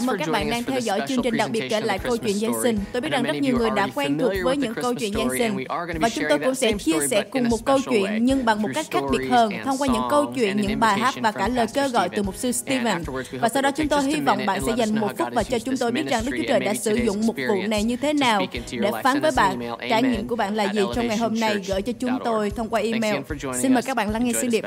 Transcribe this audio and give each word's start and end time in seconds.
Cảm 0.00 0.10
ơn 0.10 0.18
các 0.18 0.28
bạn 0.28 0.50
đang 0.50 0.64
theo 0.64 0.80
dõi 0.80 1.00
chương 1.08 1.22
trình 1.22 1.36
đặc 1.36 1.50
biệt 1.50 1.68
kể 1.70 1.80
lại 1.80 1.98
câu 1.98 2.16
chuyện 2.16 2.38
Giáng 2.38 2.54
sinh. 2.62 2.78
Tôi 2.92 3.00
biết 3.00 3.08
rằng 3.12 3.22
rất 3.22 3.36
nhiều 3.36 3.58
người 3.58 3.70
đã 3.76 3.88
quen 3.94 4.18
thuộc 4.18 4.32
với 4.44 4.56
những 4.56 4.74
câu 4.74 4.94
chuyện 4.94 5.12
Giáng 5.14 5.28
sinh 5.38 5.64
và 6.00 6.08
chúng 6.08 6.24
tôi 6.28 6.38
cũng 6.38 6.54
sẽ 6.54 6.72
chia 6.72 7.06
sẻ 7.10 7.22
cùng 7.30 7.48
một 7.48 7.64
câu 7.64 7.78
chuyện 7.90 8.24
nhưng 8.24 8.44
bằng 8.44 8.62
một 8.62 8.68
cách 8.74 8.86
khác 8.90 9.02
biệt 9.10 9.28
hơn 9.30 9.52
thông 9.64 9.78
qua 9.78 9.88
những 9.92 10.02
câu 10.10 10.32
chuyện, 10.34 10.56
những 10.56 10.80
bài 10.80 10.98
hát 10.98 11.14
và 11.20 11.32
cả 11.32 11.48
lời 11.48 11.66
kêu 11.74 11.88
gọi 11.88 12.08
từ 12.08 12.22
mục 12.22 12.36
sư 12.36 12.52
Stephen. 12.52 13.02
Và 13.40 13.48
sau 13.48 13.62
đó 13.62 13.70
chúng 13.70 13.88
tôi 13.88 14.02
hy 14.02 14.20
vọng 14.20 14.46
bạn 14.46 14.60
sẽ 14.66 14.72
dành 14.76 15.00
một 15.00 15.10
phút 15.18 15.28
và 15.32 15.42
cho 15.42 15.58
chúng 15.58 15.76
tôi 15.76 15.92
biết 15.92 16.06
rằng 16.06 16.22
Đức 16.26 16.32
Chúa 16.36 16.48
Trời 16.48 16.60
đã 16.60 16.74
sử 16.74 16.94
dụng 16.94 17.26
một 17.26 17.34
vụ 17.48 17.62
này 17.68 17.84
như 17.84 17.96
thế 17.96 18.12
nào 18.12 18.42
để 18.70 18.90
phán 19.04 19.20
với 19.20 19.30
bạn. 19.36 19.60
Trải 19.90 20.02
nghiệm 20.02 20.28
của 20.28 20.36
bạn 20.36 20.54
là 20.54 20.72
gì 20.72 20.80
trong 20.94 21.08
ngày 21.08 21.16
hôm 21.16 21.40
nay 21.40 21.56
gửi 21.66 21.82
cho 21.82 21.92
chúng 21.92 22.18
tôi 22.24 22.50
thông 22.50 22.68
qua 22.68 22.80
email. 22.80 23.16
Xin 23.62 23.74
mời 23.74 23.82
các 23.82 23.96
bạn 23.96 24.10
lắng 24.10 24.24
nghe 24.24 24.32
sứ 24.32 24.48
điệp. 24.48 24.64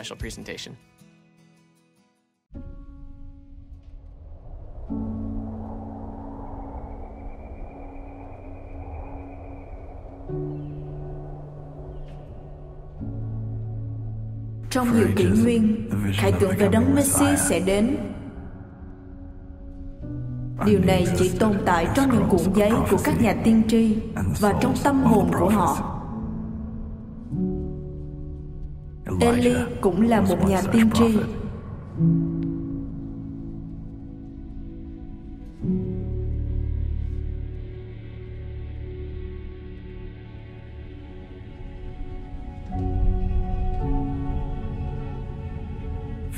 Trong 14.73 14.97
nhiều 14.97 15.07
kỷ 15.15 15.25
nguyên, 15.25 15.89
khải 16.13 16.31
tượng 16.31 16.51
về 16.57 16.69
đấng 16.71 16.95
Messi 16.95 17.25
sẽ 17.37 17.59
đến. 17.59 17.97
Điều 20.65 20.79
này 20.79 21.07
chỉ 21.17 21.31
tồn 21.39 21.53
tại 21.65 21.87
trong 21.95 22.09
những 22.11 22.25
cuộn 22.29 22.53
giấy 22.55 22.71
của 22.91 22.97
các 23.03 23.21
nhà 23.21 23.35
tiên 23.43 23.61
tri 23.67 23.97
và 24.39 24.53
trong 24.61 24.73
tâm 24.83 25.03
hồn 25.03 25.31
của 25.39 25.49
họ. 25.49 25.99
Eli 29.19 29.55
cũng 29.81 30.01
là 30.01 30.21
một 30.21 30.37
nhà 30.49 30.61
tiên 30.71 30.89
tri. 30.93 31.17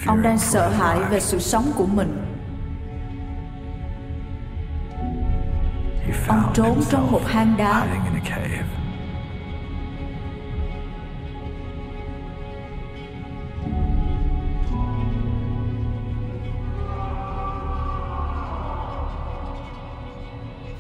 Ông 0.08 0.22
đang 0.22 0.38
sợ 0.38 0.70
hãi 0.70 1.00
về 1.09 1.20
sự 1.20 1.39
sống 1.39 1.72
của 1.75 1.86
mình. 1.86 2.22
Ông 6.28 6.52
trốn 6.53 6.81
trong 6.89 7.12
một 7.12 7.22
hang 7.25 7.56
đá. 7.58 7.86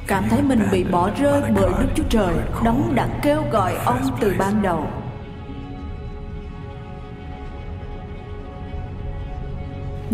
cảm 0.07 0.23
thấy 0.29 0.41
mình 0.41 0.59
bị 0.71 0.83
bỏ 0.83 1.09
rơi 1.19 1.41
bởi 1.55 1.71
Đức 1.79 1.87
Chúa 1.95 2.03
Trời 2.09 2.35
đấng 2.63 2.95
đã 2.95 3.07
kêu 3.21 3.43
gọi 3.51 3.75
ông 3.85 4.17
từ 4.21 4.35
ban 4.39 4.61
đầu. 4.61 4.87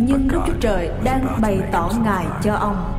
Nhưng 0.07 0.27
Đức 0.27 0.39
Chúa 0.47 0.53
Trời 0.59 0.89
đang 1.03 1.41
bày 1.41 1.59
tỏ 1.71 1.91
Ngài 2.03 2.25
cho 2.43 2.53
ông. 2.53 2.97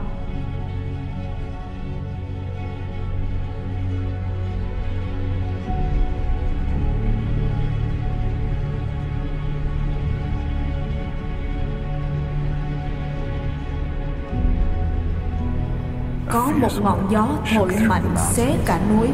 Có 16.31 16.53
một 16.61 16.69
ngọn 16.83 17.09
gió 17.11 17.29
thổi 17.55 17.73
mạnh 17.89 18.15
xé 18.17 18.57
cả 18.67 18.81
núi 18.91 19.09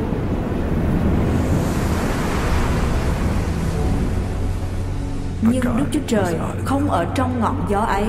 nhưng 5.53 5.76
Đức 5.76 5.84
Chúa 5.92 6.00
Trời 6.06 6.34
không 6.64 6.91
ở 6.91 7.06
trong 7.14 7.41
ngọn 7.41 7.66
gió 7.69 7.81
ấy. 7.81 8.04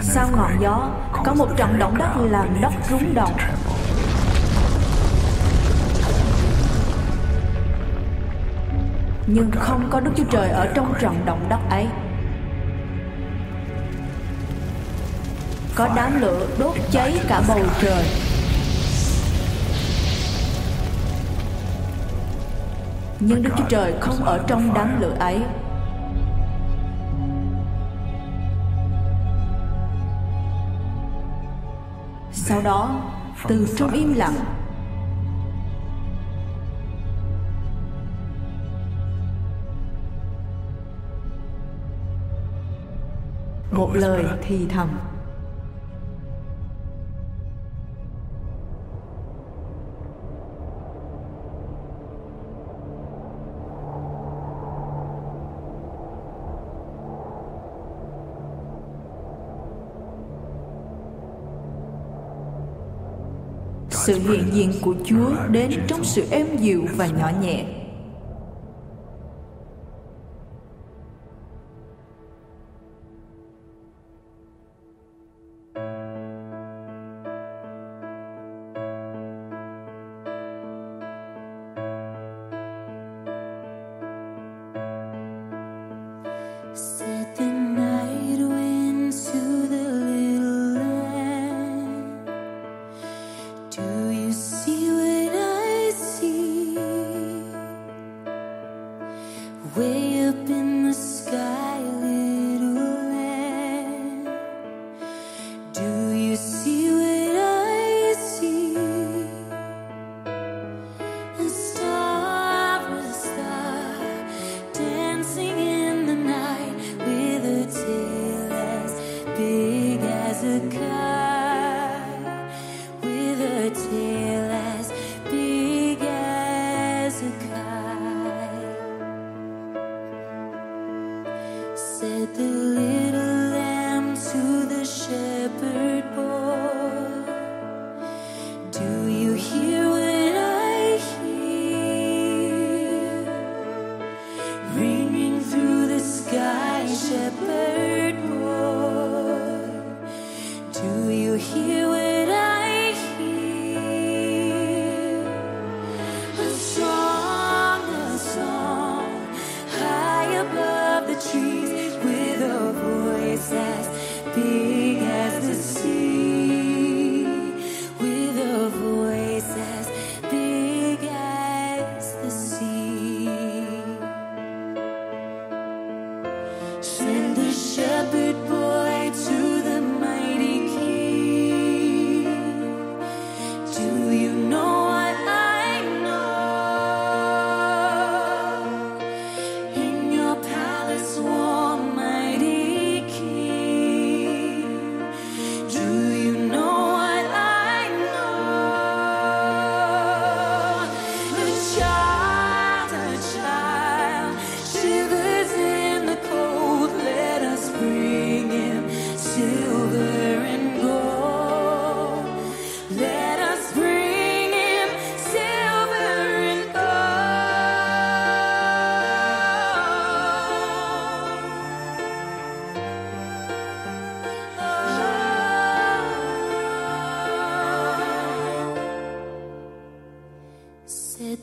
Sau 0.00 0.28
ngọn 0.36 0.50
gió 0.60 0.90
có 1.24 1.34
một 1.34 1.48
trận 1.56 1.78
động 1.78 1.98
đất 1.98 2.08
làm 2.30 2.60
đất 2.60 2.72
rung 2.90 3.14
động. 3.14 3.36
Nhưng 9.26 9.50
không 9.50 9.88
có 9.90 10.00
Đức 10.00 10.10
Chúa 10.16 10.24
Trời 10.30 10.48
ở 10.48 10.66
trong 10.74 10.94
trận 11.00 11.22
động 11.26 11.46
đất 11.48 11.60
ấy. 11.70 11.86
Có 15.74 15.88
đám 15.96 16.20
lửa 16.20 16.46
đốt 16.58 16.74
cháy 16.90 17.18
cả 17.28 17.42
bầu 17.48 17.60
trời 17.80 18.25
nhưng 23.20 23.42
Đức 23.42 23.50
Chúa 23.56 23.64
Trời 23.68 23.94
không 24.00 24.24
ở 24.24 24.44
trong 24.46 24.74
đám 24.74 25.00
lửa 25.00 25.16
ấy. 25.18 25.40
Sau 32.32 32.62
đó, 32.62 33.00
từ 33.48 33.66
trong 33.76 33.90
im 33.90 34.14
lặng, 34.14 34.34
một 43.72 43.90
lời 43.94 44.24
thì 44.42 44.66
thầm 44.68 44.88
sự 64.06 64.18
hiện 64.18 64.44
diện 64.52 64.72
của 64.80 64.94
Chúa 65.04 65.30
đến 65.50 65.70
trong 65.88 66.04
sự 66.04 66.24
êm 66.30 66.46
dịu 66.56 66.84
và 66.96 67.06
nhỏ 67.06 67.30
nhẹ. 67.42 67.64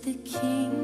the 0.03 0.13
king. 0.25 0.82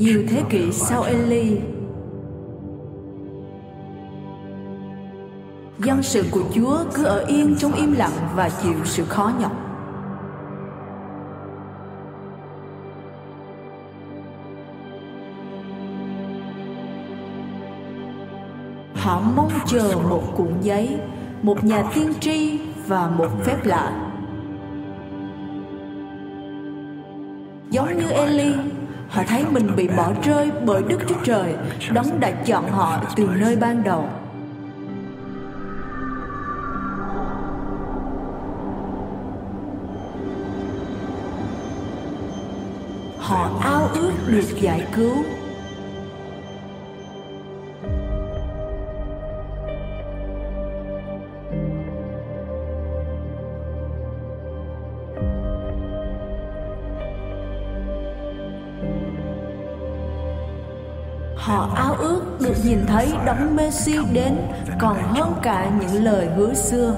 Nhiều 0.00 0.22
thế 0.28 0.42
kỷ 0.50 0.72
sau 0.72 1.02
Eli, 1.02 1.58
dân 5.78 6.02
sự 6.02 6.24
của 6.30 6.42
Chúa 6.54 6.78
cứ 6.94 7.04
ở 7.04 7.24
yên 7.26 7.56
trong 7.58 7.72
im 7.72 7.92
lặng 7.92 8.10
và 8.34 8.48
chịu 8.62 8.74
sự 8.84 9.04
khó 9.04 9.32
nhọc. 9.40 9.52
Họ 18.94 19.22
mong 19.36 19.50
chờ 19.66 19.96
một 20.10 20.22
cuộn 20.36 20.60
giấy, 20.60 20.98
một 21.42 21.64
nhà 21.64 21.90
tiên 21.94 22.12
tri 22.20 22.58
và 22.86 23.10
một 23.18 23.28
phép 23.44 23.56
lạ. 23.64 24.12
Giống 27.70 27.98
như 27.98 28.08
Eli, 28.10 28.54
họ 29.20 29.26
thấy 29.28 29.44
mình 29.50 29.76
bị 29.76 29.88
bỏ 29.96 30.12
rơi 30.22 30.50
bởi 30.64 30.82
Đức 30.88 30.98
Chúa 31.08 31.14
Trời, 31.24 31.54
đấng 31.92 32.20
đã 32.20 32.30
chọn 32.30 32.70
họ 32.70 33.02
từ 33.16 33.28
nơi 33.36 33.56
ban 33.56 33.84
đầu. 33.84 34.08
Họ 43.18 43.50
ao 43.60 43.88
ước 43.94 44.12
được 44.26 44.60
giải 44.60 44.86
cứu 44.96 45.16
Họ 61.50 61.68
ao 61.74 61.94
ước 61.94 62.22
được 62.40 62.54
nhìn 62.64 62.78
thấy 62.86 63.12
đấng 63.26 63.56
Messi 63.56 63.96
đến 64.12 64.36
còn 64.80 64.96
hơn 64.96 65.32
cả 65.42 65.70
những 65.80 66.04
lời 66.04 66.28
hứa 66.36 66.54
xưa. 66.54 66.94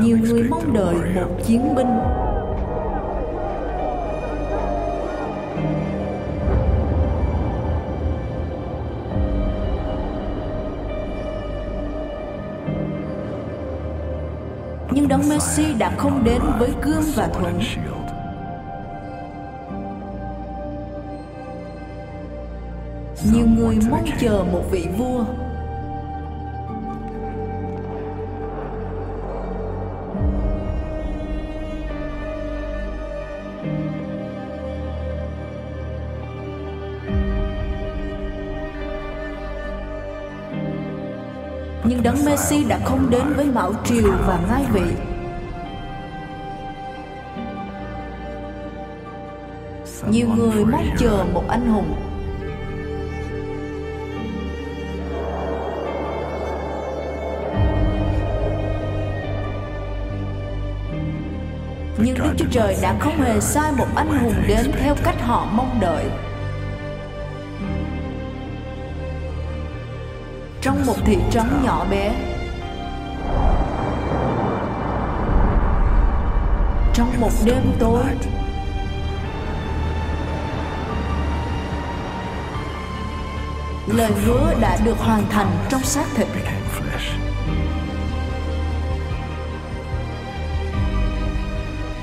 Nhiều 0.00 0.18
người 0.18 0.42
mong 0.50 0.72
đợi 0.72 0.94
một 1.14 1.36
chiến 1.44 1.74
binh 1.74 1.98
đấng 15.16 15.28
Messi 15.28 15.74
đã 15.78 15.92
không 15.98 16.24
đến 16.24 16.42
với 16.58 16.70
gương 16.82 17.02
và 17.14 17.28
Thuận. 17.28 17.60
Nhiều 23.32 23.46
người 23.46 23.78
mong 23.90 24.04
chờ 24.20 24.44
một 24.52 24.62
vị 24.70 24.86
vua 24.98 25.24
đấng 42.06 42.24
Messi 42.24 42.64
đã 42.64 42.78
không 42.84 43.10
đến 43.10 43.22
với 43.36 43.44
mão 43.44 43.72
triều 43.84 44.12
và 44.26 44.38
ngai 44.48 44.64
vị. 44.72 44.94
Nhiều 50.10 50.28
người 50.36 50.64
mong 50.64 50.84
chờ 50.98 51.24
một 51.32 51.42
anh 51.48 51.66
hùng 51.66 51.94
Nhưng 61.98 62.14
Đức 62.14 62.32
Chúa 62.36 62.46
Trời 62.50 62.76
đã 62.82 62.94
không 63.00 63.20
hề 63.20 63.40
sai 63.40 63.72
một 63.72 63.86
anh 63.96 64.18
hùng 64.18 64.34
đến 64.48 64.72
theo 64.80 64.94
cách 65.04 65.20
họ 65.20 65.48
mong 65.52 65.78
đợi. 65.80 66.04
Trong 70.66 70.86
một 70.86 70.96
thị 71.04 71.16
trấn 71.30 71.44
nhỏ 71.64 71.86
bé. 71.90 72.14
Trong 76.94 77.20
một 77.20 77.30
đêm 77.44 77.62
tối, 77.78 78.04
lời 83.86 84.12
hứa 84.24 84.54
đã 84.60 84.78
được 84.84 84.98
hoàn 84.98 85.28
thành 85.30 85.48
trong 85.68 85.82
xác 85.82 86.06
thịt. 86.14 86.26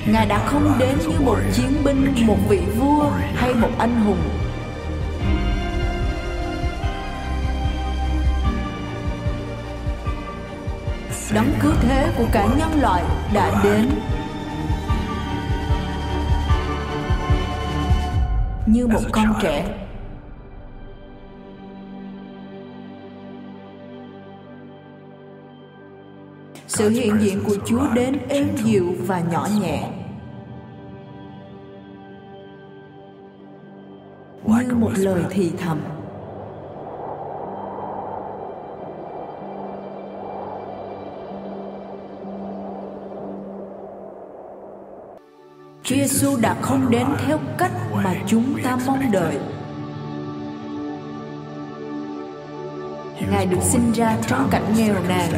Ngài 0.07 0.25
đã 0.25 0.45
không 0.45 0.75
đến 0.79 0.97
như 0.99 1.19
một 1.19 1.37
chiến 1.53 1.83
binh, 1.85 2.13
một 2.27 2.37
vị 2.49 2.61
vua 2.79 3.09
hay 3.35 3.53
một 3.53 3.69
anh 3.77 4.01
hùng. 4.01 4.42
Đấng 11.33 11.51
cứu 11.61 11.71
thế 11.81 12.13
của 12.17 12.25
cả 12.31 12.47
nhân 12.57 12.81
loại 12.81 13.03
đã 13.33 13.61
đến. 13.63 13.89
Như 18.65 18.87
một 18.87 19.01
con 19.11 19.33
trẻ 19.41 19.85
sự 26.67 26.89
hiện 26.89 27.17
diện 27.21 27.43
của 27.45 27.55
chúa 27.65 27.93
đến 27.93 28.17
êm 28.29 28.47
dịu 28.55 28.95
và 29.07 29.19
nhỏ 29.19 29.47
nhẹ. 29.61 29.89
Như 34.43 34.75
một 34.75 34.91
lời 34.95 35.23
thì 35.29 35.51
thầm 35.57 35.79
Chúa 45.83 45.95
Giêsu 45.95 46.37
đã 46.37 46.55
không 46.61 46.91
đến 46.91 47.07
theo 47.25 47.39
cách 47.57 47.71
mà 47.91 48.15
chúng 48.27 48.63
ta 48.63 48.77
mong 48.85 49.11
đợi. 49.11 49.37
Ngài 53.31 53.45
được 53.45 53.61
sinh 53.61 53.91
ra 53.91 54.17
trong 54.27 54.47
cảnh 54.51 54.73
nghèo 54.77 54.95
nàn. 55.07 55.31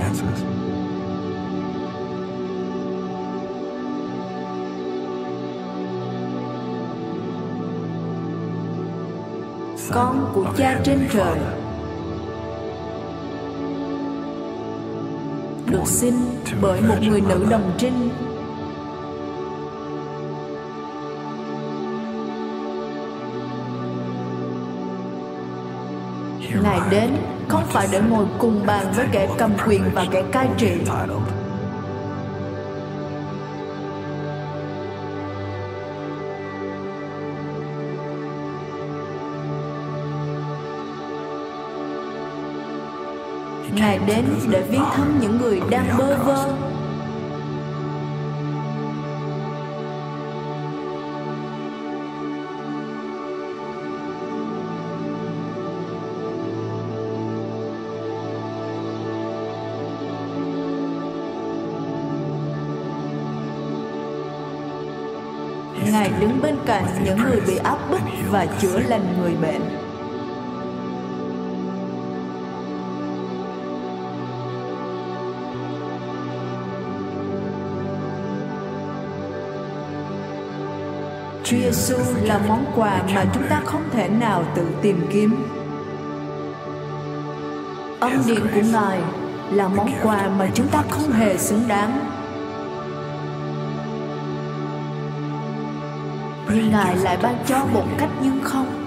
con 9.92 10.32
của 10.34 10.46
cha 10.58 10.80
trên 10.84 11.00
trời 11.14 11.38
được 15.66 15.88
sinh 15.88 16.16
bởi 16.62 16.82
một 16.82 16.96
người 17.02 17.22
nữ 17.22 17.46
đồng 17.50 17.72
trinh 17.78 18.10
Ngài 26.64 26.80
đến 26.92 27.10
không 27.48 27.64
phải 27.66 27.88
để 27.92 28.02
ngồi 28.10 28.26
cùng 28.38 28.66
bàn 28.66 28.86
với 28.96 29.06
kẻ 29.12 29.28
cầm 29.38 29.52
quyền 29.68 29.82
và 29.94 30.06
kẻ 30.12 30.24
cai 30.32 30.48
trị. 30.58 30.72
Ngài 43.74 44.00
đến 44.08 44.26
để 44.50 44.62
viếng 44.70 44.86
thăm 44.96 45.20
những 45.22 45.38
người 45.38 45.62
đang 45.70 45.98
bơ 45.98 46.18
vơ 46.18 46.65
Ngài 65.96 66.12
đứng 66.20 66.42
bên 66.42 66.56
cạnh 66.66 66.86
những 67.04 67.18
người 67.24 67.42
bị 67.48 67.56
áp 67.56 67.78
bức 67.92 68.00
và 68.32 68.46
chữa 68.60 68.80
lành 68.80 69.22
người 69.22 69.36
bệnh. 69.42 69.62
Chúa 81.44 81.58
Giêsu 81.58 81.96
là 82.24 82.40
món 82.48 82.66
quà 82.76 83.02
mà 83.16 83.26
chúng 83.34 83.44
ta 83.50 83.62
không 83.66 83.84
thể 83.92 84.10
nào 84.10 84.44
tự 84.56 84.68
tìm 84.82 85.08
kiếm. 85.12 85.36
Âm 88.00 88.12
điện 88.28 88.42
của 88.56 88.62
Ngài 88.72 89.00
là 89.52 89.68
món 89.68 89.90
quà 90.04 90.30
mà 90.40 90.50
chúng 90.54 90.68
ta 90.68 90.84
không 90.90 91.12
hề 91.12 91.38
xứng 91.38 91.68
đáng. 91.68 92.15
Nhưng 96.50 96.72
Ngài 96.72 96.96
lại 96.96 97.18
ban 97.22 97.36
cho 97.48 97.66
một 97.74 97.86
cách 97.98 98.10
nhưng 98.22 98.40
không. 98.44 98.86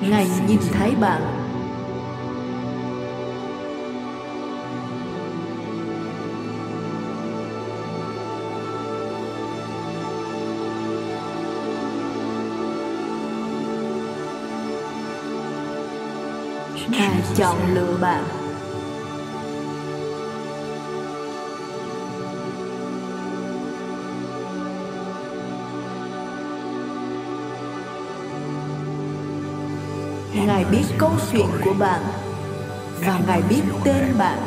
Ngài 0.00 0.26
nhìn 0.48 0.60
thấy 0.72 0.94
bạn 1.00 1.22
Ngài 16.88 17.22
chọn 17.36 17.56
lựa 17.74 17.96
bạn 18.00 18.24
Ngài 30.46 30.64
biết 30.64 30.84
câu 30.98 31.10
chuyện 31.32 31.46
của 31.64 31.74
bạn 31.78 32.00
và 33.00 33.20
Ngài 33.26 33.42
biết 33.42 33.62
tên 33.84 34.18
bạn. 34.18 34.38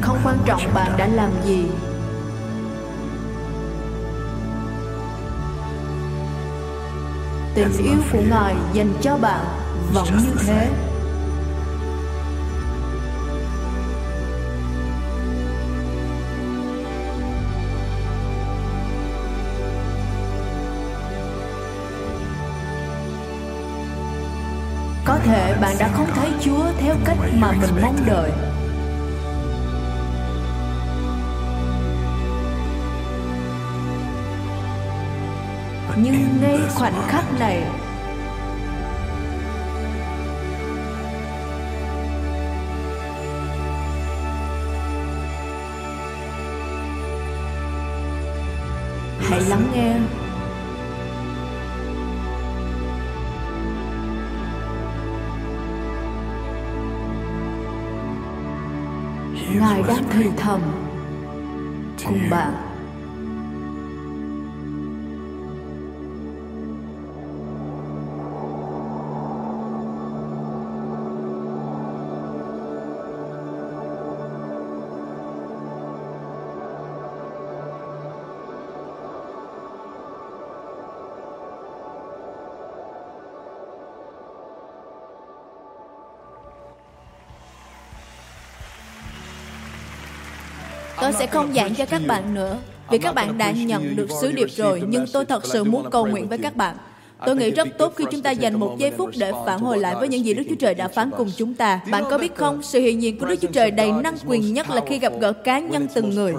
Không 0.00 0.18
quan 0.24 0.38
trọng 0.46 0.60
bạn 0.74 0.92
đã 0.98 1.06
làm 1.06 1.30
gì 1.44 1.66
tình 7.54 7.72
yêu 7.78 7.98
của 8.12 8.22
ngài 8.30 8.54
dành 8.72 8.92
cho 9.00 9.16
bạn 9.16 9.44
vẫn 9.92 10.06
như 10.06 10.34
thế 10.46 10.93
thể 25.24 25.56
bạn 25.60 25.76
đã 25.78 25.88
không 25.88 26.06
thấy 26.14 26.30
chúa 26.40 26.64
theo 26.78 26.94
cách 27.04 27.18
mà 27.38 27.52
mình 27.52 27.82
mong 27.82 27.96
đợi. 28.06 28.30
Nhưng 35.96 36.40
ngay 36.40 36.58
khoảnh 36.74 37.02
khắc 37.08 37.24
này 37.40 37.62
hãy 49.20 49.40
lắng 49.40 49.66
nghe 49.74 49.94
đang 59.88 60.04
thì 60.10 60.24
thầm. 60.36 60.60
Cùng 62.04 62.30
bạn 62.30 62.63
Tôi 91.04 91.12
sẽ 91.12 91.26
không 91.26 91.54
giảng 91.54 91.74
cho 91.74 91.86
các 91.86 92.02
bạn 92.06 92.34
nữa. 92.34 92.56
Vì 92.90 92.98
các 92.98 93.14
bạn 93.14 93.38
đã 93.38 93.50
nhận 93.50 93.96
được 93.96 94.06
sứ 94.20 94.32
điệp 94.32 94.48
rồi 94.56 94.82
nhưng 94.88 95.04
tôi 95.12 95.24
thật 95.24 95.46
sự 95.46 95.64
muốn 95.64 95.90
cầu 95.90 96.06
nguyện 96.06 96.28
với 96.28 96.38
các 96.38 96.56
bạn. 96.56 96.76
Tôi 97.26 97.36
nghĩ 97.36 97.50
rất 97.50 97.68
tốt 97.78 97.92
khi 97.96 98.04
chúng 98.10 98.22
ta 98.22 98.30
dành 98.30 98.54
một 98.54 98.76
giây 98.78 98.90
phút 98.90 99.10
để 99.18 99.32
phản 99.46 99.60
hồi 99.60 99.78
lại 99.78 99.94
với 99.94 100.08
những 100.08 100.24
gì 100.24 100.34
Đức 100.34 100.42
Chúa 100.48 100.54
Trời 100.54 100.74
đã 100.74 100.88
phán 100.88 101.10
cùng 101.16 101.30
chúng 101.36 101.54
ta. 101.54 101.80
Bạn 101.90 102.04
có 102.10 102.18
biết 102.18 102.36
không, 102.36 102.62
sự 102.62 102.80
hiện 102.80 103.02
diện 103.02 103.18
của 103.18 103.26
Đức 103.26 103.36
Chúa 103.40 103.48
Trời 103.48 103.70
đầy 103.70 103.92
năng 103.92 104.14
quyền 104.26 104.54
nhất 104.54 104.70
là 104.70 104.80
khi 104.86 104.98
gặp 104.98 105.12
gỡ 105.20 105.32
cá 105.32 105.58
nhân 105.58 105.86
từng 105.94 106.10
người. 106.10 106.34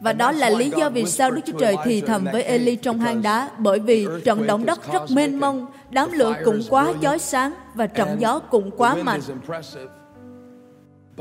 Và 0.00 0.12
đó 0.12 0.32
là 0.32 0.50
lý 0.50 0.70
do 0.76 0.90
vì 0.90 1.04
sao 1.04 1.30
Đức 1.30 1.42
Chúa 1.46 1.58
Trời 1.58 1.76
thì 1.84 2.00
thầm 2.00 2.24
với 2.32 2.42
Eli 2.42 2.76
trong 2.76 3.00
hang 3.00 3.22
đá, 3.22 3.50
bởi 3.58 3.78
vì 3.78 4.06
trận 4.24 4.46
động 4.46 4.66
đất 4.66 4.92
rất 4.92 5.10
mênh 5.10 5.40
mông, 5.40 5.66
đám 5.90 6.12
lửa 6.12 6.34
cũng 6.44 6.62
quá 6.68 6.92
chói 7.02 7.18
sáng 7.18 7.54
và 7.74 7.86
trận 7.86 8.16
gió 8.20 8.38
cũng 8.38 8.70
quá 8.70 8.94
mạnh 8.94 9.20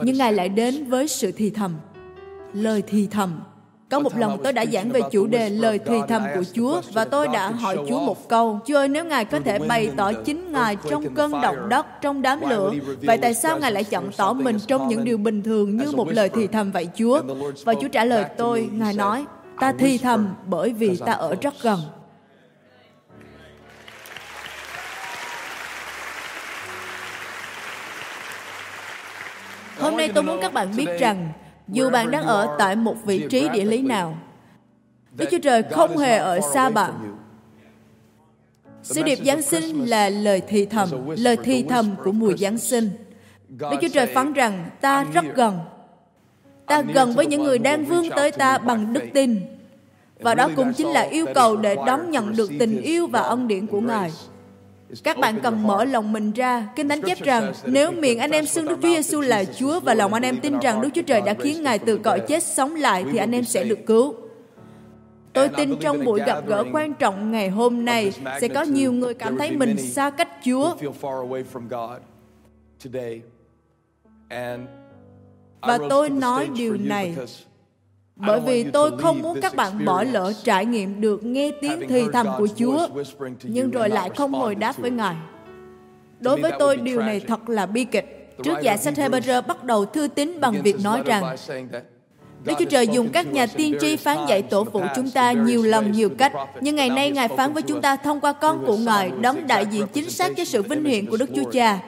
nhưng 0.03 0.17
Ngài 0.17 0.33
lại 0.33 0.49
đến 0.49 0.89
với 0.89 1.07
sự 1.07 1.31
thì 1.31 1.49
thầm. 1.49 1.75
Lời 2.53 2.83
thì 2.87 3.07
thầm. 3.11 3.39
Có 3.89 3.99
một 3.99 4.17
lần 4.17 4.37
tôi 4.43 4.53
đã 4.53 4.65
giảng 4.65 4.89
về 4.89 5.01
chủ 5.11 5.27
đề 5.27 5.49
lời 5.49 5.79
thì 5.85 5.95
thầm 6.07 6.23
của 6.35 6.43
Chúa 6.53 6.81
và 6.93 7.05
tôi 7.05 7.27
đã 7.27 7.49
hỏi 7.49 7.77
Chúa 7.89 7.99
một 7.99 8.29
câu. 8.29 8.59
Chúa 8.65 8.75
ơi, 8.75 8.87
nếu 8.87 9.05
Ngài 9.05 9.25
có 9.25 9.39
thể 9.39 9.59
bày 9.59 9.91
tỏ 9.97 10.13
chính 10.13 10.51
Ngài 10.51 10.77
trong 10.89 11.13
cơn 11.15 11.31
động 11.41 11.69
đất, 11.69 11.85
trong 12.01 12.21
đám 12.21 12.39
lửa, 12.49 12.73
vậy 13.01 13.17
tại 13.17 13.33
sao 13.33 13.59
Ngài 13.59 13.71
lại 13.71 13.83
chọn 13.83 14.11
tỏ 14.17 14.33
mình 14.33 14.57
trong 14.67 14.87
những 14.87 15.03
điều 15.03 15.17
bình 15.17 15.43
thường 15.43 15.77
như 15.77 15.91
một 15.91 16.11
lời 16.11 16.29
thì 16.29 16.47
thầm 16.47 16.71
vậy 16.71 16.87
Chúa? 16.97 17.21
Và 17.65 17.73
Chúa 17.81 17.87
trả 17.87 18.05
lời 18.05 18.25
tôi, 18.37 18.69
Ngài 18.71 18.93
nói, 18.93 19.25
ta 19.59 19.73
thì 19.79 19.97
thầm 19.97 20.27
bởi 20.45 20.73
vì 20.73 20.97
ta 21.05 21.11
ở 21.11 21.35
rất 21.41 21.53
gần. 21.61 21.79
Hôm 29.87 29.97
nay 29.97 30.09
tôi 30.15 30.23
muốn 30.23 30.39
các 30.41 30.53
bạn 30.53 30.67
biết 30.75 30.87
rằng 30.99 31.29
dù 31.67 31.89
bạn 31.89 32.11
đang 32.11 32.23
ở 32.23 32.55
tại 32.59 32.75
một 32.75 32.95
vị 33.05 33.25
trí 33.29 33.49
địa 33.49 33.65
lý 33.65 33.81
nào, 33.81 34.17
Đức 35.11 35.25
Chúa 35.31 35.39
Trời 35.43 35.63
không 35.63 35.97
hề 35.97 36.17
ở 36.17 36.39
xa 36.53 36.69
bạn. 36.69 37.17
Sứ 38.83 39.03
điệp 39.03 39.19
Giáng 39.25 39.41
sinh 39.41 39.89
là 39.89 40.09
lời 40.09 40.41
thì 40.47 40.65
thầm, 40.65 40.89
lời 41.17 41.37
thì 41.43 41.63
thầm 41.63 41.95
của 42.03 42.11
mùa 42.11 42.33
Giáng 42.37 42.57
sinh. 42.57 42.89
Đức 43.49 43.77
Chúa 43.81 43.87
Trời 43.93 44.07
phán 44.07 44.33
rằng 44.33 44.69
ta 44.81 45.03
rất 45.13 45.25
gần. 45.35 45.59
Ta 46.65 46.81
gần 46.81 47.13
với 47.13 47.25
những 47.25 47.43
người 47.43 47.59
đang 47.59 47.85
vươn 47.85 48.09
tới 48.15 48.31
ta 48.31 48.57
bằng 48.57 48.93
đức 48.93 49.03
tin. 49.13 49.41
Và 50.19 50.35
đó 50.35 50.49
cũng 50.55 50.73
chính 50.73 50.87
là 50.87 51.01
yêu 51.01 51.25
cầu 51.35 51.55
để 51.57 51.75
đón 51.85 52.11
nhận 52.11 52.35
được 52.35 52.49
tình 52.59 52.81
yêu 52.81 53.07
và 53.07 53.19
ân 53.19 53.47
điển 53.47 53.67
của 53.67 53.81
Ngài. 53.81 54.11
Các 55.03 55.17
bạn 55.17 55.39
cần 55.43 55.67
mở 55.67 55.83
lòng 55.83 56.13
mình 56.13 56.31
ra. 56.31 56.67
Kinh 56.75 56.89
Thánh 56.89 57.01
chép 57.01 57.17
rằng, 57.23 57.53
nếu 57.65 57.91
miệng 57.91 58.19
anh 58.19 58.31
em 58.31 58.45
xưng 58.45 58.65
Đức 58.65 58.77
Chúa 58.81 58.87
Giêsu 58.87 59.21
là 59.21 59.43
Chúa 59.43 59.79
và 59.79 59.93
lòng 59.93 60.13
anh 60.13 60.23
em 60.23 60.39
tin 60.41 60.59
rằng 60.59 60.81
Đức 60.81 60.89
Chúa 60.93 61.01
Trời 61.01 61.21
đã 61.21 61.33
khiến 61.33 61.63
Ngài 61.63 61.79
từ 61.79 61.97
cõi 61.97 62.19
chết 62.27 62.43
sống 62.43 62.75
lại 62.75 63.05
thì 63.11 63.17
anh 63.17 63.31
em 63.31 63.43
sẽ 63.43 63.63
được 63.63 63.79
cứu. 63.85 64.15
Tôi 65.33 65.49
tin 65.49 65.75
trong 65.79 66.05
buổi 66.05 66.19
gặp 66.25 66.47
gỡ 66.47 66.65
quan 66.73 66.93
trọng 66.93 67.31
ngày 67.31 67.49
hôm 67.49 67.85
nay 67.85 68.11
sẽ 68.41 68.47
có 68.47 68.61
nhiều 68.61 68.93
người 68.93 69.13
cảm 69.13 69.37
thấy 69.37 69.51
mình 69.51 69.77
xa 69.77 70.09
cách 70.09 70.29
Chúa. 70.45 70.75
Và 75.61 75.77
tôi 75.89 76.09
nói 76.09 76.49
điều 76.57 76.77
này 76.77 77.15
bởi 78.17 78.39
vì 78.39 78.63
tôi 78.63 78.91
không 78.99 79.21
muốn 79.21 79.41
các 79.41 79.55
bạn 79.55 79.85
bỏ 79.85 80.03
lỡ 80.03 80.33
trải 80.43 80.65
nghiệm 80.65 81.01
được 81.01 81.23
nghe 81.23 81.51
tiếng 81.61 81.81
thì 81.89 82.03
thầm 82.13 82.27
của 82.37 82.47
Chúa, 82.55 82.87
nhưng 83.43 83.71
rồi 83.71 83.89
lại 83.89 84.09
không 84.17 84.33
hồi 84.33 84.55
đáp 84.55 84.77
với 84.77 84.91
Ngài. 84.91 85.15
Đối 86.19 86.41
với 86.41 86.51
tôi, 86.59 86.77
điều 86.77 87.01
này 87.01 87.19
thật 87.19 87.49
là 87.49 87.65
bi 87.65 87.83
kịch. 87.83 88.13
Trước 88.43 88.53
giả 88.61 88.77
sách 88.77 88.93
Hebrew 88.97 89.41
bắt 89.41 89.63
đầu 89.63 89.85
thư 89.85 90.07
tín 90.07 90.39
bằng 90.39 90.61
việc 90.61 90.75
nói 90.83 91.01
rằng 91.05 91.35
Đức 92.43 92.53
Chúa 92.59 92.65
Trời 92.65 92.87
dùng 92.87 93.09
các 93.09 93.27
nhà 93.33 93.45
tiên 93.45 93.75
tri 93.81 93.95
phán 93.95 94.17
dạy 94.27 94.41
tổ 94.41 94.63
phụ 94.63 94.81
chúng 94.95 95.11
ta 95.11 95.31
nhiều 95.31 95.63
lần 95.63 95.91
nhiều 95.91 96.09
cách, 96.09 96.33
nhưng 96.61 96.75
ngày 96.75 96.89
nay 96.89 97.11
Ngài 97.11 97.27
phán 97.27 97.53
với 97.53 97.63
chúng 97.63 97.81
ta 97.81 97.95
thông 97.95 98.19
qua 98.19 98.33
con 98.33 98.65
của 98.65 98.77
Ngài, 98.77 99.11
đấng 99.21 99.47
đại 99.47 99.65
diện 99.65 99.87
chính 99.93 100.09
xác 100.09 100.31
cho 100.37 100.45
sự 100.45 100.61
vinh 100.61 100.85
hiển 100.85 101.05
của 101.05 101.17
Đức 101.17 101.29
Chúa 101.35 101.51
Cha. 101.51 101.79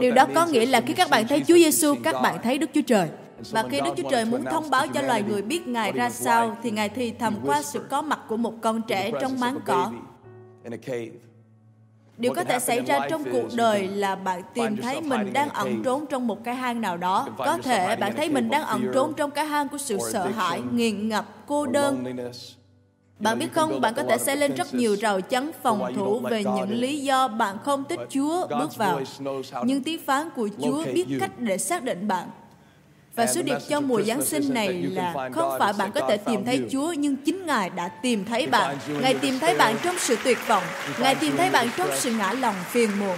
Điều 0.00 0.12
đó 0.12 0.26
có 0.34 0.46
nghĩa 0.46 0.66
là 0.66 0.80
khi 0.80 0.94
các 0.94 1.10
bạn 1.10 1.28
thấy 1.28 1.42
Chúa 1.48 1.54
Giêsu, 1.54 1.94
các 2.04 2.16
bạn 2.22 2.36
thấy 2.42 2.58
Đức 2.58 2.70
Chúa 2.74 2.80
Trời. 2.86 3.08
Và 3.50 3.64
khi 3.70 3.80
Đức 3.80 3.90
Chúa 3.96 4.10
Trời 4.10 4.24
muốn 4.24 4.44
thông 4.44 4.70
báo 4.70 4.86
cho 4.94 5.02
loài 5.02 5.22
người 5.22 5.42
biết 5.42 5.68
Ngài 5.68 5.92
ra 5.92 6.10
sao, 6.10 6.56
thì 6.62 6.70
Ngài 6.70 6.88
thì 6.88 7.10
thầm 7.10 7.34
qua 7.46 7.62
sự 7.62 7.86
có 7.90 8.02
mặt 8.02 8.20
của 8.28 8.36
một 8.36 8.54
con 8.60 8.82
trẻ 8.82 9.10
trong 9.20 9.40
máng 9.40 9.58
cỏ. 9.64 9.92
Điều 12.18 12.34
có 12.34 12.44
thể 12.44 12.58
xảy 12.58 12.80
ra 12.80 13.06
trong 13.10 13.24
cuộc 13.32 13.48
đời 13.56 13.88
là 13.88 14.16
bạn 14.16 14.42
tìm 14.54 14.76
thấy 14.76 15.00
mình 15.00 15.32
đang 15.32 15.48
ẩn 15.48 15.82
trốn 15.84 16.06
trong 16.06 16.26
một 16.26 16.44
cái 16.44 16.54
hang 16.54 16.80
nào 16.80 16.96
đó. 16.96 17.28
Có 17.38 17.58
thể 17.62 17.96
bạn 17.96 18.16
thấy 18.16 18.28
mình 18.28 18.50
đang 18.50 18.62
ẩn 18.62 18.90
trốn 18.94 19.12
trong 19.16 19.30
cái 19.30 19.46
hang 19.46 19.68
của 19.68 19.78
sự 19.78 19.98
sợ 20.12 20.26
hãi, 20.26 20.62
nghiền 20.72 21.08
ngập, 21.08 21.26
cô 21.46 21.66
đơn. 21.66 22.04
Bạn 23.18 23.38
biết 23.38 23.52
không, 23.52 23.80
bạn 23.80 23.94
có 23.94 24.02
thể 24.02 24.18
xây 24.18 24.36
lên 24.36 24.54
rất 24.54 24.74
nhiều 24.74 24.96
rào 24.96 25.20
chắn 25.20 25.50
phòng 25.62 25.92
thủ 25.96 26.20
về 26.20 26.44
những 26.44 26.70
lý 26.70 27.00
do 27.00 27.28
bạn 27.28 27.58
không 27.64 27.84
thích 27.88 28.00
Chúa 28.08 28.46
bước 28.46 28.76
vào. 28.76 29.00
Nhưng 29.64 29.82
tiếng 29.82 30.00
phán 30.06 30.30
của 30.30 30.48
Chúa 30.62 30.84
biết 30.94 31.06
cách 31.20 31.30
để 31.38 31.58
xác 31.58 31.84
định 31.84 32.08
bạn. 32.08 32.28
Và 33.14 33.26
sứ 33.26 33.42
điệp 33.42 33.58
cho 33.68 33.80
mùa 33.80 34.02
Giáng 34.02 34.22
sinh 34.22 34.54
này 34.54 34.82
là 34.82 35.30
không 35.32 35.56
phải 35.58 35.72
bạn 35.78 35.90
có 35.94 36.08
thể 36.08 36.16
tìm 36.16 36.44
thấy 36.44 36.62
Chúa, 36.70 36.92
nhưng 36.92 37.16
chính 37.16 37.46
Ngài 37.46 37.70
đã 37.70 37.88
tìm 37.88 38.24
thấy 38.24 38.46
bạn. 38.46 38.76
Ngài 39.00 39.14
tìm 39.14 39.38
thấy 39.38 39.54
bạn 39.54 39.76
trong 39.82 39.94
sự 39.98 40.16
tuyệt 40.24 40.38
vọng. 40.48 40.62
Ngài 41.00 41.14
tìm 41.14 41.36
thấy 41.36 41.50
bạn 41.50 41.68
trong 41.76 41.88
sự 41.94 42.12
ngã 42.12 42.32
lòng 42.32 42.54
phiền 42.66 42.90
muộn. 43.00 43.16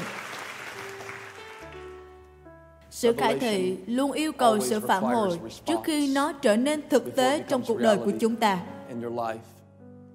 Sự 2.90 3.14
khải 3.18 3.38
thị 3.38 3.76
luôn 3.86 4.12
yêu 4.12 4.32
cầu 4.32 4.60
sự 4.60 4.80
phản 4.80 5.02
hồi 5.02 5.38
trước 5.66 5.80
khi 5.84 6.14
nó 6.14 6.32
trở 6.32 6.56
nên 6.56 6.88
thực 6.88 7.16
tế 7.16 7.42
trong 7.48 7.62
cuộc 7.66 7.78
đời 7.78 7.96
của 7.96 8.12
chúng 8.20 8.36
ta. 8.36 8.58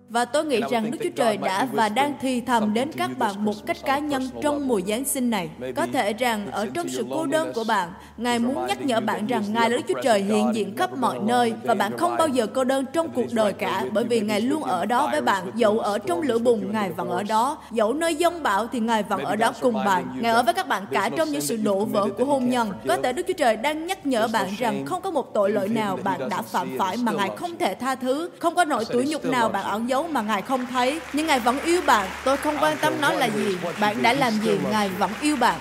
Và 0.09 0.25
tôi 0.25 0.45
nghĩ 0.45 0.61
rằng 0.69 0.91
Đức 0.91 0.97
Chúa 1.03 1.09
Trời 1.15 1.37
đã 1.37 1.67
và 1.71 1.89
đang 1.89 2.13
thì 2.21 2.41
thầm 2.41 2.73
đến 2.73 2.91
các 2.97 3.17
bạn 3.17 3.45
một 3.45 3.53
cách 3.65 3.77
cá 3.85 3.99
nhân 3.99 4.29
trong 4.41 4.67
mùa 4.67 4.81
Giáng 4.87 5.05
sinh 5.05 5.29
này. 5.29 5.49
Có 5.75 5.87
thể 5.93 6.13
rằng 6.13 6.51
ở 6.51 6.67
trong 6.73 6.89
sự 6.89 7.05
cô 7.09 7.25
đơn 7.25 7.51
của 7.55 7.63
bạn, 7.63 7.89
Ngài 8.17 8.39
muốn 8.39 8.67
nhắc 8.67 8.81
nhở 8.81 8.99
bạn 8.99 9.27
rằng 9.27 9.43
Ngài 9.53 9.69
là 9.69 9.77
Đức 9.77 9.83
Chúa 9.87 10.01
Trời 10.03 10.21
hiện 10.21 10.51
diện 10.53 10.75
khắp 10.77 10.97
mọi 10.97 11.19
nơi 11.19 11.53
và 11.63 11.73
bạn 11.73 11.97
không 11.97 12.17
bao 12.17 12.27
giờ 12.27 12.47
cô 12.47 12.63
đơn 12.63 12.85
trong 12.93 13.09
cuộc 13.09 13.25
đời 13.31 13.53
cả 13.53 13.85
bởi 13.91 14.03
vì 14.03 14.19
Ngài 14.21 14.41
luôn 14.41 14.63
ở 14.63 14.85
đó 14.85 15.09
với 15.11 15.21
bạn. 15.21 15.51
Dẫu 15.55 15.79
ở 15.79 15.97
trong 15.97 16.21
lửa 16.21 16.37
bùng, 16.37 16.71
Ngài 16.71 16.89
vẫn 16.91 17.09
ở 17.09 17.23
đó. 17.23 17.57
Dẫu 17.71 17.93
nơi 17.93 18.15
giông 18.15 18.43
bão 18.43 18.67
thì 18.67 18.79
Ngài 18.79 19.03
vẫn 19.03 19.23
ở 19.23 19.35
đó 19.35 19.53
cùng 19.61 19.73
bạn. 19.73 20.17
Ngài 20.21 20.31
ở 20.31 20.43
với 20.43 20.53
các 20.53 20.67
bạn 20.67 20.85
cả 20.91 21.09
trong 21.17 21.29
những 21.29 21.41
sự 21.41 21.57
đổ 21.57 21.85
vỡ 21.85 22.07
của 22.17 22.25
hôn 22.25 22.49
nhân. 22.49 22.71
Có 22.87 22.97
thể 23.03 23.13
Đức 23.13 23.23
Chúa 23.27 23.33
Trời 23.33 23.55
đang 23.55 23.87
nhắc 23.87 24.05
nhở 24.05 24.27
bạn 24.33 24.47
rằng 24.57 24.85
không 24.85 25.01
có 25.01 25.11
một 25.11 25.33
tội 25.33 25.51
lỗi 25.51 25.67
nào 25.67 25.99
bạn 26.03 26.29
đã 26.29 26.41
phạm 26.41 26.75
phải 26.77 26.97
mà 26.97 27.11
Ngài 27.11 27.29
không 27.35 27.57
thể 27.57 27.75
tha 27.75 27.95
thứ. 27.95 28.29
Không 28.39 28.55
có 28.55 28.65
nỗi 28.65 28.85
tủi 28.85 29.07
nhục 29.07 29.25
nào 29.25 29.49
bạn 29.49 29.63
ẩn 29.65 29.89
giấu 29.89 29.98
đấu 29.99 30.07
mà 30.07 30.21
Ngài 30.21 30.41
không 30.41 30.65
thấy, 30.65 30.99
nhưng 31.13 31.27
Ngài 31.27 31.39
vẫn 31.39 31.59
yêu 31.65 31.81
bạn. 31.87 32.07
Tôi 32.25 32.37
không 32.37 32.57
quan 32.61 32.77
tâm 32.81 32.93
nó 33.01 33.11
là 33.11 33.25
gì, 33.25 33.57
bạn 33.79 34.03
đã 34.03 34.13
làm 34.13 34.33
gì, 34.33 34.51
Ngài 34.71 34.89
vẫn 34.89 35.11
yêu 35.21 35.35
bạn. 35.35 35.59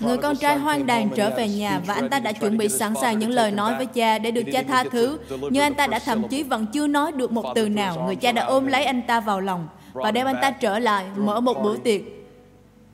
Người 0.00 0.16
con 0.16 0.36
trai 0.36 0.56
hoang 0.56 0.86
đàn 0.86 1.08
trở 1.16 1.30
về 1.36 1.48
nhà 1.48 1.80
và 1.86 1.94
anh 1.94 2.10
ta 2.10 2.18
đã 2.18 2.32
chuẩn 2.32 2.58
bị 2.58 2.68
sẵn 2.68 2.94
sàng 3.00 3.18
những 3.18 3.30
lời 3.30 3.50
nói 3.50 3.74
với 3.76 3.86
cha 3.86 4.18
để 4.18 4.30
được 4.30 4.42
cha 4.52 4.62
tha 4.68 4.84
thứ. 4.84 5.18
Nhưng 5.50 5.62
anh 5.62 5.74
ta 5.74 5.86
đã 5.86 5.98
thậm 5.98 6.28
chí 6.28 6.42
vẫn 6.42 6.66
chưa 6.72 6.86
nói 6.86 7.12
được 7.12 7.32
một 7.32 7.52
từ 7.54 7.68
nào. 7.68 8.02
Người 8.06 8.16
cha 8.16 8.32
đã 8.32 8.44
ôm 8.44 8.66
lấy 8.66 8.84
anh 8.84 9.02
ta 9.02 9.20
vào 9.20 9.40
lòng 9.40 9.68
và 9.92 10.10
đem 10.10 10.26
anh 10.26 10.36
ta 10.42 10.50
trở 10.50 10.78
lại, 10.78 11.04
mở 11.16 11.40
một 11.40 11.62
bữa 11.62 11.76
tiệc. 11.76 12.00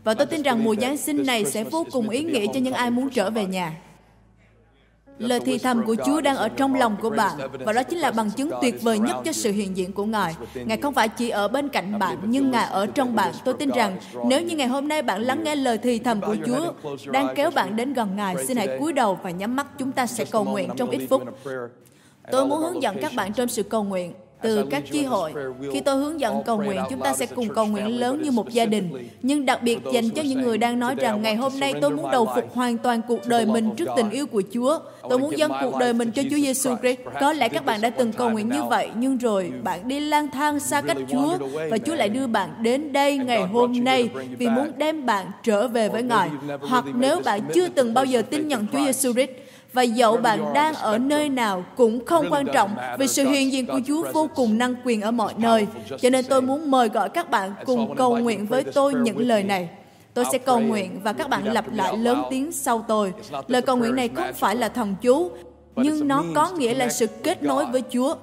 Và 0.05 0.15
tôi 0.15 0.27
tin 0.27 0.43
rằng 0.43 0.65
mùa 0.65 0.75
Giáng 0.81 0.97
sinh 0.97 1.27
này 1.27 1.45
sẽ 1.45 1.65
vô 1.65 1.87
cùng 1.93 2.09
ý 2.09 2.23
nghĩa 2.23 2.47
cho 2.55 2.61
những 2.61 2.75
ai 2.75 2.91
muốn 2.91 3.11
trở 3.11 3.31
về 3.31 3.45
nhà. 3.45 3.73
Lời 5.19 5.41
thì 5.45 5.59
thầm 5.59 5.85
của 5.87 5.97
Chúa 6.07 6.21
đang 6.21 6.37
ở 6.37 6.49
trong 6.49 6.75
lòng 6.75 6.97
của 7.03 7.11
bạn 7.11 7.39
và 7.65 7.73
đó 7.73 7.83
chính 7.83 7.99
là 7.99 8.11
bằng 8.11 8.31
chứng 8.31 8.51
tuyệt 8.63 8.83
vời 8.83 8.99
nhất 8.99 9.17
cho 9.25 9.33
sự 9.33 9.53
hiện 9.53 9.77
diện 9.77 9.93
của 9.93 10.05
Ngài. 10.05 10.35
Ngài 10.55 10.77
không 10.77 10.95
phải 10.95 11.09
chỉ 11.09 11.29
ở 11.29 11.49
bên 11.49 11.69
cạnh 11.69 11.99
bạn 11.99 12.19
nhưng 12.25 12.51
Ngài 12.51 12.67
ở 12.67 12.87
trong 12.87 13.15
bạn. 13.15 13.33
Tôi 13.45 13.55
tin 13.55 13.71
rằng 13.71 13.99
nếu 14.27 14.43
như 14.43 14.57
ngày 14.57 14.69
hôm 14.69 14.89
nay 14.89 15.03
bạn 15.03 15.23
lắng 15.23 15.45
nghe 15.45 15.57
lời 15.57 15.79
thì 15.79 15.99
thầm 15.99 16.21
của 16.21 16.37
Chúa 16.47 16.73
đang 17.13 17.35
kéo 17.35 17.51
bạn 17.51 17.77
đến 17.77 17.93
gần 17.93 18.17
Ngài, 18.17 18.47
xin 18.47 18.57
hãy 18.57 18.69
cúi 18.79 18.93
đầu 18.93 19.19
và 19.23 19.31
nhắm 19.31 19.57
mắt 19.57 19.67
chúng 19.79 19.93
ta 19.93 20.07
sẽ 20.07 20.25
cầu 20.25 20.45
nguyện 20.45 20.71
trong 20.77 20.91
ít 20.91 21.07
phút. 21.11 21.23
Tôi 22.31 22.47
muốn 22.47 22.59
hướng 22.61 22.83
dẫn 22.83 22.97
các 23.03 23.13
bạn 23.17 23.33
trong 23.33 23.49
sự 23.49 23.63
cầu 23.63 23.85
nguyện 23.85 24.13
từ 24.43 24.67
các 24.71 24.83
chi 24.93 25.05
hội. 25.05 25.33
Khi 25.73 25.81
tôi 25.81 25.97
hướng 25.97 26.21
dẫn 26.21 26.43
cầu 26.47 26.63
nguyện, 26.63 26.81
chúng 26.91 27.01
ta 27.01 27.15
sẽ 27.15 27.27
cùng 27.27 27.49
cầu 27.55 27.67
nguyện 27.67 28.01
lớn 28.01 28.23
như 28.23 28.31
một 28.31 28.51
gia 28.51 28.67
đình. 28.67 29.09
Nhưng 29.23 29.47
đặc 29.47 29.63
biệt 29.63 29.79
dành 29.93 30.11
cho 30.11 30.23
những 30.23 30.43
người 30.43 30.59
đang 30.59 30.79
nói 30.79 30.95
rằng 30.95 31.23
ngày 31.23 31.37
hôm 31.37 31.53
nay 31.61 31.75
tôi 31.81 31.91
muốn 31.91 32.11
đầu 32.11 32.29
phục 32.35 32.55
hoàn 32.55 32.79
toàn 32.79 33.01
cuộc 33.09 33.27
đời 33.27 33.47
mình 33.47 33.71
trước 33.77 33.89
tình 33.97 34.11
yêu 34.11 34.27
của 34.27 34.43
Chúa. 34.55 34.79
Tôi 35.09 35.19
muốn 35.19 35.39
dâng 35.39 35.53
cuộc 35.63 35.79
đời 35.81 35.93
mình 35.93 36.11
cho 36.11 36.23
Chúa 36.23 36.37
Giêsu 36.37 36.71
Christ. 36.81 36.99
Có 37.21 37.33
lẽ 37.33 37.49
các 37.49 37.65
bạn 37.65 37.81
đã 37.81 37.91
từng 37.91 38.13
cầu 38.13 38.31
nguyện 38.31 38.49
như 38.49 38.63
vậy, 38.63 38.91
nhưng 38.97 39.19
rồi 39.19 39.53
bạn 39.63 39.89
đi 39.89 40.01
lang 40.01 40.29
thang 40.31 40.61
xa 40.61 40.81
cách 40.81 40.97
Chúa 41.11 41.39
và 41.71 41.79
Chúa 41.79 41.95
lại 41.95 42.09
đưa 42.09 42.27
bạn 42.27 42.51
đến 42.63 42.93
đây 42.93 43.19
ngày 43.19 43.43
hôm 43.43 43.85
nay 43.85 44.11
vì 44.39 44.49
muốn 44.49 44.73
đem 44.77 45.07
bạn 45.07 45.27
trở 45.43 45.69
về 45.69 45.89
với 45.89 46.03
Ngài. 46.03 46.31
Hoặc 46.61 46.85
nếu 46.95 47.21
bạn 47.25 47.41
chưa 47.55 47.69
từng 47.69 47.95
bao 47.95 48.05
giờ 48.05 48.23
tin 48.23 48.49
nhận 48.49 48.67
Chúa 48.73 48.79
Giêsu 48.85 49.13
Christ, 49.13 49.31
và 49.73 49.83
dẫu 49.83 50.17
bạn 50.17 50.53
đang 50.55 50.75
ở 50.75 50.99
nơi 50.99 51.29
nào 51.29 51.65
cũng 51.77 52.07
không 52.07 52.27
quan 52.31 52.47
trọng 52.53 52.77
vì 52.99 53.09
sự 53.09 53.29
hiện 53.29 53.53
diện 53.53 53.67
của 53.67 53.81
Chúa 53.87 54.13
vô 54.13 54.31
cùng 54.35 54.59
năng 54.59 54.75
quyền 54.85 55.01
ở 55.01 55.11
mọi 55.11 55.35
nơi. 55.37 55.67
Cho 56.01 56.11
nên 56.11 56.25
tôi 56.29 56.43
muốn 56.43 56.71
mời 56.71 56.89
gọi 56.89 57.09
các 57.09 57.31
bạn 57.31 57.55
cùng 57.67 57.97
cầu 57.97 58.17
nguyện 58.17 58.47
với 58.47 58.65
tôi 58.65 58.95
những 58.95 59.19
lời 59.19 59.43
này. 59.43 59.69
Tôi 60.15 60.25
sẽ 60.33 60.39
cầu 60.39 60.61
nguyện 60.61 61.01
và 61.03 61.13
các 61.13 61.29
bạn 61.29 61.45
lặp 61.45 61.75
lại 61.75 61.97
lớn 61.97 62.23
tiếng 62.31 62.53
sau 62.53 62.85
tôi. 62.89 63.13
Lời 63.49 63.63
cầu 63.63 63.77
nguyện 63.77 63.95
này 63.97 64.09
không 64.09 64.33
phải 64.35 64.57
là 64.57 64.69
thần 64.69 64.95
chú, 65.03 65.31
nhưng 65.77 66.09
nó 66.09 66.25
có 66.35 66.51
nghĩa 66.51 66.75
là 66.75 66.89
sự 66.89 67.07
kết 67.07 67.43
nối 67.43 67.67
với 67.67 67.83
Chúa. 67.93 68.15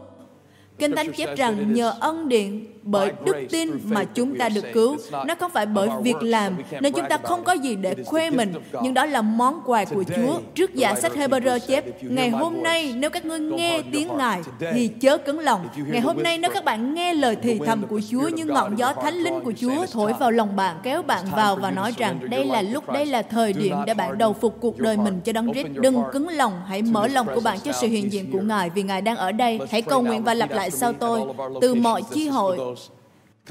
Kinh 0.78 0.96
Thánh 0.96 1.12
chép 1.12 1.38
rằng 1.38 1.74
nhờ 1.74 1.94
ân 2.00 2.30
điện 2.30 2.75
bởi 2.86 3.12
đức 3.26 3.36
tin 3.50 3.70
mà 3.84 4.04
chúng 4.04 4.38
ta 4.38 4.50
được 4.50 4.66
cứu. 4.74 4.98
Nó 5.12 5.36
không 5.40 5.52
phải 5.52 5.66
bởi 5.66 5.90
việc 6.04 6.16
làm, 6.22 6.58
nên 6.82 6.94
chúng 6.94 7.06
ta 7.10 7.18
không 7.18 7.44
có 7.44 7.54
gì 7.54 7.76
để 7.76 7.96
khoe 8.06 8.30
mình, 8.30 8.54
nhưng 8.82 8.94
đó 8.94 9.06
là 9.06 9.22
món 9.22 9.62
quà 9.66 9.86
của 9.86 10.04
Chúa. 10.16 10.40
Trước 10.56 10.76
giả 10.76 10.96
sách 10.96 11.16
Hebrew 11.16 11.60
chép, 11.60 12.04
ngày 12.04 12.30
hôm 12.30 12.64
nay 12.64 12.94
nếu 12.98 13.10
các 13.10 13.26
ngươi 13.26 13.40
nghe 13.40 13.82
tiếng 13.92 14.18
Ngài 14.18 14.42
thì 14.74 14.88
chớ 14.88 15.18
cứng 15.18 15.40
lòng. 15.40 15.68
Ngày 15.88 16.02
hôm 16.02 16.24
nay 16.24 16.38
nếu 16.38 16.52
các 16.54 16.66
bạn 16.66 16.94
nghe 16.94 17.14
lời 17.14 17.38
thì 17.42 17.60
thầm 17.66 17.88
của 17.90 18.02
Chúa 18.12 18.28
như 18.28 18.46
ngọn 18.46 18.76
gió 18.78 18.94
thánh 18.94 19.16
linh 19.16 19.40
của 19.44 19.54
Chúa 19.58 19.86
thổi 19.92 20.14
vào 20.14 20.32
lòng 20.32 20.56
bạn, 20.56 20.76
kéo 20.84 21.02
bạn 21.02 21.26
vào 21.32 21.56
và 21.56 21.72
nói 21.72 21.94
rằng 21.98 22.20
đây 22.30 22.46
là 22.46 22.62
lúc, 22.62 22.90
đây 22.94 23.06
là 23.06 23.22
thời 23.22 23.54
điểm 23.54 23.76
để 23.86 23.94
bạn 23.94 24.18
đầu 24.18 24.34
phục 24.34 24.58
cuộc 24.62 24.78
đời 24.78 24.98
mình 24.98 25.22
cho 25.26 25.34
Đấng 25.34 25.54
Christ. 25.54 25.68
Đừng 25.74 26.04
cứng 26.12 26.28
lòng, 26.28 26.62
hãy 26.68 26.82
mở 26.82 27.08
lòng 27.08 27.28
của 27.36 27.42
bạn 27.42 27.60
cho 27.60 27.72
sự 27.72 27.88
hiện 27.88 28.12
diện 28.12 28.32
của 28.32 28.42
Ngài 28.42 28.70
vì 28.70 28.84
Ngài 28.84 29.02
đang 29.02 29.18
ở 29.18 29.32
đây. 29.32 29.60
Hãy 29.72 29.82
cầu 29.82 30.02
nguyện 30.02 30.24
và 30.24 30.34
lặp 30.34 30.52
lại 30.52 30.72
sau 30.72 30.94
tôi. 30.94 31.22
Từ 31.62 31.76
mọi 31.76 32.02
chi 32.14 32.28
hội, 32.28 32.58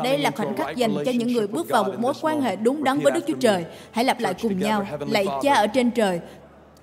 đây 0.02 0.18
là 0.18 0.30
khoảnh 0.30 0.56
khắc 0.56 0.76
dành 0.76 0.94
cho 1.04 1.12
những 1.12 1.32
người 1.32 1.46
bước 1.46 1.68
vào 1.68 1.84
một 1.84 1.94
mối 1.98 2.12
quan 2.20 2.40
hệ 2.40 2.56
đúng 2.56 2.84
đắn 2.84 3.00
với 3.00 3.12
Đức 3.12 3.20
Chúa 3.26 3.36
Trời. 3.40 3.64
Hãy 3.90 4.04
lặp 4.04 4.20
lại 4.20 4.34
cùng 4.42 4.58
nhau. 4.58 4.86
Lạy 5.08 5.26
cha 5.42 5.54
ở 5.54 5.66
trên 5.66 5.90
trời, 5.90 6.20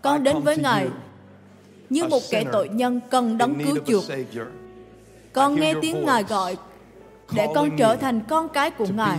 con 0.02 0.24
đến 0.24 0.40
với 0.40 0.58
Ngài 0.58 0.88
như 1.90 2.04
một 2.04 2.22
kẻ 2.30 2.44
tội 2.52 2.70
nhân 2.70 3.00
cần 3.10 3.38
đấng 3.38 3.66
cứu 3.66 3.78
chuộc. 3.88 4.04
Con 5.34 5.56
nghe 5.56 5.74
tiếng 5.82 6.06
Ngài 6.06 6.24
gọi 6.24 6.58
để 7.36 7.48
con 7.56 7.78
trở 7.78 7.96
thành 7.96 8.22
con 8.30 8.50
cái 8.50 8.72
của 8.72 8.88
Ngài. 8.96 9.18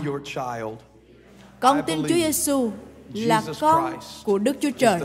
Con 1.60 1.82
tin 1.86 2.02
Chúa 2.02 2.14
Giêsu 2.14 2.70
là 3.14 3.42
con 3.60 3.94
của 4.24 4.38
Đức 4.38 4.56
Chúa 4.60 4.70
Trời. 4.78 5.00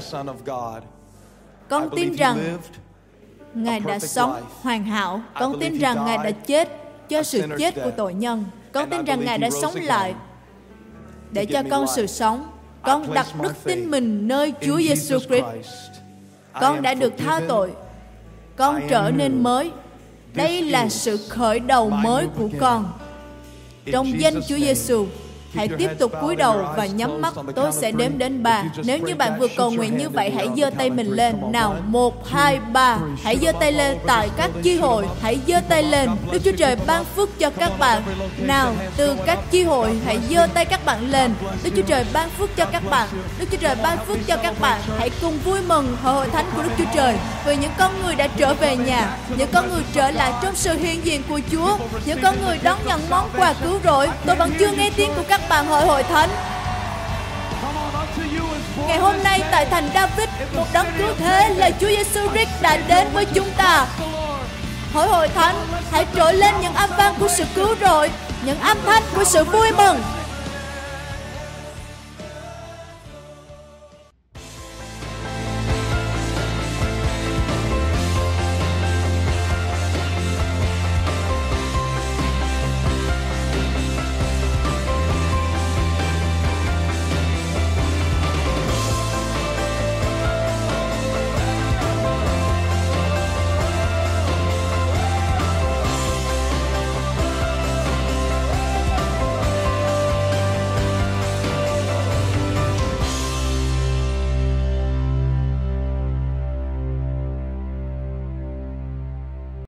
Con 1.70 1.90
tin 1.96 2.14
rằng 2.14 2.58
Ngài 3.54 3.80
đã 3.80 4.00
sống 4.00 4.42
hoàn 4.62 4.84
hảo. 4.84 5.22
Con 5.40 5.60
tin 5.60 5.78
rằng 5.78 6.06
Ngài 6.06 6.18
đã 6.18 6.32
chết 6.32 6.70
cho 7.10 7.24
sự 7.24 7.42
chết 7.58 7.76
của 7.84 7.92
tội 7.98 8.14
nhân. 8.14 8.46
Con 8.78 8.90
tin 8.90 9.06
rằng 9.06 9.26
Ngài 9.26 9.38
đã 9.38 9.50
sống 9.62 9.76
lại 9.76 10.14
để 11.32 11.46
cho 11.46 11.64
con 11.70 11.86
sự 11.96 12.08
sống. 12.08 12.52
Con 12.82 13.14
đặt 13.14 13.28
đức 13.42 13.54
tin 13.64 13.92
mình 13.92 14.28
nơi 14.28 14.54
Chúa 14.62 14.78
Giêsu 14.78 15.20
Christ. 15.20 15.92
Con 16.62 16.82
đã 16.82 16.94
được 16.94 17.14
tha 17.18 17.42
tội. 17.48 17.72
Con 18.56 18.82
trở 18.90 19.12
nên 19.16 19.44
mới. 19.44 19.72
Đây 20.34 20.62
là 20.62 20.90
sự 20.90 21.18
khởi 21.30 21.60
đầu 21.60 21.90
mới 21.90 22.28
của 22.38 22.50
con. 22.60 22.94
Trong 23.92 24.22
danh 24.22 24.42
Chúa 24.48 24.58
Giêsu, 24.58 25.06
Hãy 25.56 25.68
tiếp 25.78 25.90
tục 26.00 26.12
cúi 26.22 26.36
đầu 26.36 26.66
và 26.78 26.86
nhắm 26.86 27.22
mắt. 27.22 27.34
Tôi 27.56 27.72
sẽ 27.72 27.92
đếm 27.92 28.18
đến 28.18 28.44
ba. 28.44 28.64
Nếu 28.84 28.98
như 28.98 29.16
bạn 29.16 29.40
vừa 29.40 29.48
cầu 29.58 29.72
nguyện 29.72 29.98
như 29.98 30.10
vậy, 30.10 30.32
hãy 30.36 30.50
giơ 30.58 30.70
tay 30.78 30.90
mình 30.90 31.08
lên. 31.08 31.36
Nào, 31.52 31.76
một, 31.88 32.28
hai, 32.28 32.60
ba. 32.60 32.98
Hãy 33.24 33.38
giơ 33.42 33.52
tay 33.60 33.72
lên 33.72 33.98
tại 34.08 34.30
các 34.38 34.52
chi 34.64 34.78
hội. 34.78 35.06
Hãy 35.22 35.40
giơ 35.48 35.60
tay 35.70 35.84
lên. 35.84 36.10
Đức 36.32 36.42
Chúa 36.46 36.52
Trời 36.58 36.76
ban 36.88 37.06
phước 37.16 37.40
cho 37.40 37.50
các 37.50 37.72
bạn. 37.80 38.02
Nào, 38.38 38.74
từ 38.98 39.16
các 39.26 39.40
chi 39.52 39.64
hội, 39.64 39.98
hãy 40.06 40.20
giơ 40.30 40.48
tay 40.54 40.66
các 40.66 40.86
bạn 40.86 41.12
lên. 41.12 41.34
Đức 41.64 41.70
Chúa 41.76 41.82
Trời 41.82 42.06
ban 42.14 42.30
phước 42.30 42.56
cho 42.56 42.66
các 42.66 42.84
bạn. 42.90 43.08
Đức 43.40 43.46
Chúa 43.52 43.58
Trời 43.58 43.76
ban 43.84 43.98
phước 44.06 44.18
cho 44.28 44.38
các 44.38 44.60
bạn. 44.60 44.82
Hãy 45.00 45.10
cùng 45.22 45.38
vui 45.46 45.60
mừng 45.68 45.98
hội 46.04 46.18
hội 46.18 46.30
thánh 46.30 46.46
của 46.56 46.64
Đức 46.64 46.70
Chúa 46.78 46.92
Trời 46.96 47.16
vì 47.46 47.56
những 47.56 47.72
con 47.78 47.92
người 48.04 48.16
đã 48.16 48.28
trở 48.28 48.54
về 48.54 48.78
nhà, 48.78 49.18
những 49.38 49.50
con 49.54 49.70
người 49.70 49.82
trở 49.94 50.12
lại 50.12 50.34
trong 50.44 50.56
sự 50.56 50.78
hiện 50.78 51.06
diện 51.06 51.22
của 51.30 51.40
Chúa, 51.52 51.78
những 52.06 52.20
con 52.22 52.36
người 52.46 52.60
đón 52.64 52.78
nhận 52.86 53.02
món 53.10 53.30
quà 53.38 53.54
cứu 53.64 53.80
rỗi. 53.84 54.10
Tôi 54.26 54.36
vẫn 54.36 54.52
chưa 54.60 54.72
nghe 54.78 54.90
tiếng 54.96 55.12
của 55.16 55.24
các 55.38 55.50
bạn 55.50 55.68
hội 55.68 55.86
hội 55.86 56.04
thánh 56.04 56.30
Ngày 58.88 58.98
hôm 58.98 59.24
nay 59.24 59.44
tại 59.52 59.66
thành 59.66 59.90
David, 59.94 60.30
một 60.56 60.66
đấng 60.74 60.88
cứu 60.98 61.08
thế 61.18 61.54
là 61.58 61.72
Chúa 61.72 61.88
Giêsu 61.88 62.30
Christ 62.30 62.50
đã 62.62 62.78
đến 62.88 63.08
với 63.14 63.26
chúng 63.26 63.50
ta. 63.58 63.86
Hội 64.94 65.08
hội 65.08 65.28
thánh, 65.28 65.56
hãy 65.92 66.06
trỗi 66.16 66.34
lên 66.34 66.56
những 66.62 66.74
âm 66.74 66.90
vang 66.98 67.16
của 67.20 67.28
sự 67.28 67.44
cứu 67.56 67.76
rỗi, 67.82 68.10
những 68.46 68.60
âm 68.60 68.78
thanh 68.86 69.04
của 69.16 69.24
sự 69.24 69.44
vui 69.44 69.72
mừng. 69.72 70.02